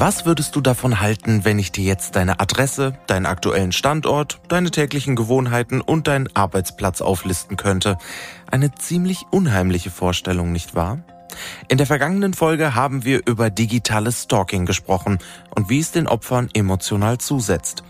[0.00, 4.70] Was würdest du davon halten, wenn ich dir jetzt deine Adresse, deinen aktuellen Standort, deine
[4.70, 7.98] täglichen Gewohnheiten und deinen Arbeitsplatz auflisten könnte?
[8.50, 11.00] Eine ziemlich unheimliche Vorstellung, nicht wahr?
[11.68, 15.18] In der vergangenen Folge haben wir über digitales Stalking gesprochen
[15.54, 17.82] und wie es den Opfern emotional zusetzt.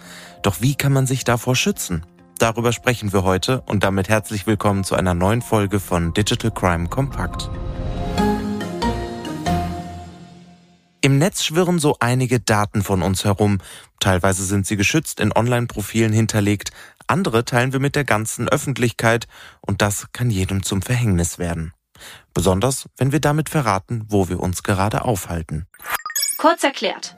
[0.43, 2.05] Doch wie kann man sich davor schützen?
[2.39, 6.89] Darüber sprechen wir heute und damit herzlich willkommen zu einer neuen Folge von Digital Crime
[6.89, 7.49] Compact.
[11.03, 13.59] Im Netz schwirren so einige Daten von uns herum.
[14.01, 16.71] Teilweise sind sie geschützt in Online-Profilen hinterlegt,
[17.07, 19.27] andere teilen wir mit der ganzen Öffentlichkeit
[19.61, 21.73] und das kann jedem zum Verhängnis werden.
[22.35, 25.67] Besonders, wenn wir damit verraten, wo wir uns gerade aufhalten.
[26.39, 27.17] Kurz erklärt.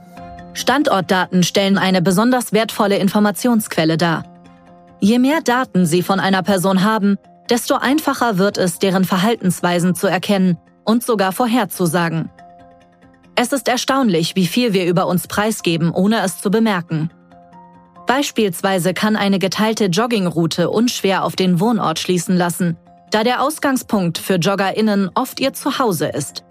[0.55, 4.25] Standortdaten stellen eine besonders wertvolle Informationsquelle dar.
[5.01, 7.19] Je mehr Daten Sie von einer Person haben,
[7.51, 12.31] desto einfacher wird es, deren Verhaltensweisen zu erkennen und sogar vorherzusagen.
[13.35, 17.11] Es ist erstaunlich, wie viel wir über uns preisgeben, ohne es zu bemerken.
[18.07, 22.77] Beispielsweise kann eine geteilte Joggingroute unschwer auf den Wohnort schließen lassen,
[23.11, 26.45] da der Ausgangspunkt für JoggerInnen oft ihr Zuhause ist.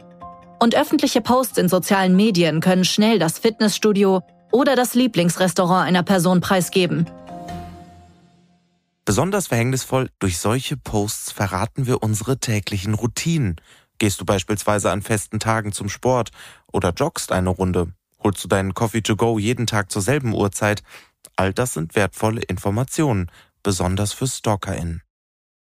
[0.60, 6.42] Und öffentliche Posts in sozialen Medien können schnell das Fitnessstudio oder das Lieblingsrestaurant einer Person
[6.42, 7.06] preisgeben.
[9.06, 13.56] Besonders verhängnisvoll, durch solche Posts verraten wir unsere täglichen Routinen,
[14.02, 16.32] Gehst du beispielsweise an festen Tagen zum Sport
[16.72, 17.94] oder joggst eine Runde?
[18.24, 20.82] Holst du deinen Coffee to go jeden Tag zur selben Uhrzeit?
[21.36, 23.30] All das sind wertvolle Informationen,
[23.62, 25.04] besonders für StalkerInnen.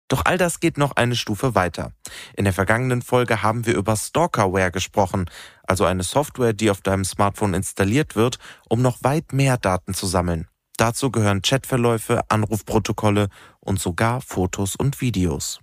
[0.09, 1.93] Doch all das geht noch eine Stufe weiter.
[2.35, 5.31] In der vergangenen Folge haben wir über Stalkerware gesprochen,
[5.63, 10.09] also eine Software, die auf deinem Smartphone installiert wird, um noch weit mehr Daten zu
[10.09, 10.49] sammeln.
[10.79, 13.29] Dazu gehören Chatverläufe, Anrufprotokolle
[13.61, 15.61] und sogar Fotos und Videos.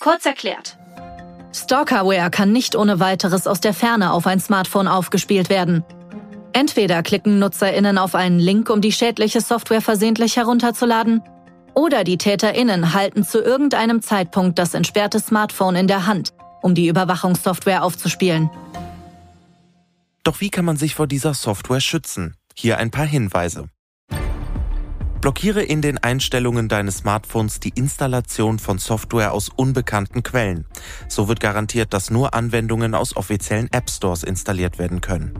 [0.00, 0.76] Kurz erklärt.
[1.52, 5.84] Stalkerware kann nicht ohne weiteres aus der Ferne auf ein Smartphone aufgespielt werden.
[6.52, 11.22] Entweder klicken Nutzerinnen auf einen Link, um die schädliche Software versehentlich herunterzuladen,
[11.74, 16.88] oder die Täterinnen halten zu irgendeinem Zeitpunkt das entsperrte Smartphone in der Hand, um die
[16.88, 18.50] Überwachungssoftware aufzuspielen.
[20.24, 22.34] Doch wie kann man sich vor dieser Software schützen?
[22.54, 23.68] Hier ein paar Hinweise.
[25.28, 30.64] Blockiere in den Einstellungen deines Smartphones die Installation von Software aus unbekannten Quellen.
[31.06, 35.38] So wird garantiert, dass nur Anwendungen aus offiziellen App Stores installiert werden können.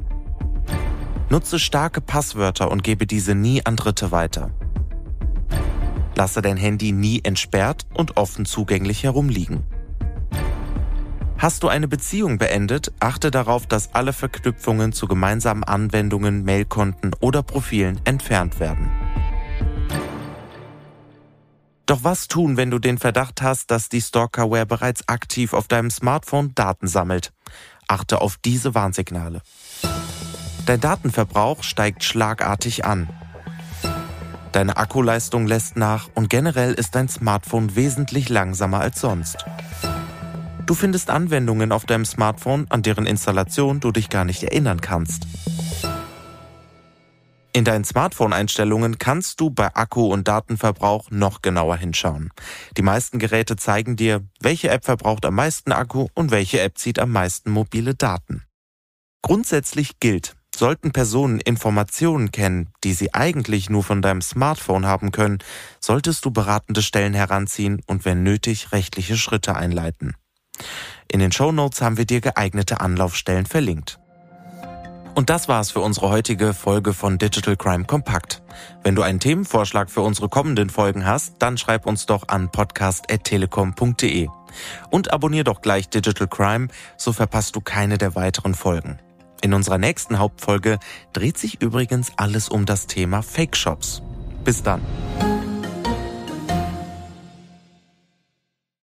[1.31, 4.51] Nutze starke Passwörter und gebe diese nie an Dritte weiter.
[6.17, 9.65] Lasse dein Handy nie entsperrt und offen zugänglich herumliegen.
[11.39, 17.43] Hast du eine Beziehung beendet, achte darauf, dass alle Verknüpfungen zu gemeinsamen Anwendungen, Mailkonten oder
[17.43, 18.91] Profilen entfernt werden.
[21.89, 25.91] Doch was tun, wenn du den Verdacht hast, dass die Stalkerware bereits aktiv auf deinem
[25.91, 27.33] Smartphone Daten sammelt?
[27.87, 29.41] Achte auf diese Warnsignale.
[30.67, 33.09] Dein Datenverbrauch steigt schlagartig an.
[34.53, 39.47] Deine Akkuleistung lässt nach und generell ist dein Smartphone wesentlich langsamer als sonst.
[40.67, 45.27] Du findest Anwendungen auf deinem Smartphone, an deren Installation du dich gar nicht erinnern kannst.
[47.59, 52.31] In deinen Smartphone-Einstellungen kannst du bei Akku- und Datenverbrauch noch genauer hinschauen.
[52.77, 57.01] Die meisten Geräte zeigen dir, welche App verbraucht am meisten Akku und welche App zieht
[57.01, 58.45] am meisten mobile Daten.
[59.23, 65.39] Grundsätzlich gilt, sollten Personen Informationen kennen, die sie eigentlich nur von deinem Smartphone haben können,
[65.81, 70.15] solltest du beratende Stellen heranziehen und wenn nötig rechtliche Schritte einleiten.
[71.11, 73.99] In den Show Notes haben wir dir geeignete Anlaufstellen verlinkt.
[75.19, 78.41] Und das war's für unsere heutige Folge von Digital Crime Kompakt.
[78.85, 84.29] Wenn du einen Themenvorschlag für unsere kommenden Folgen hast, dann schreib uns doch an podcast.telekom.de.
[84.91, 89.01] Und abonnier doch gleich Digital Crime, so verpasst du keine der weiteren Folgen.
[89.43, 90.79] In unserer nächsten Hauptfolge
[91.13, 94.03] dreht sich übrigens alles um das Thema Fake Shops.
[94.45, 94.83] Bis dann.